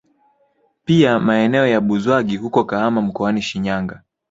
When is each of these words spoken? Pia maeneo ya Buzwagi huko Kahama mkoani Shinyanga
Pia 0.85 1.19
maeneo 1.19 1.67
ya 1.67 1.81
Buzwagi 1.81 2.37
huko 2.37 2.63
Kahama 2.63 3.01
mkoani 3.01 3.41
Shinyanga 3.41 4.01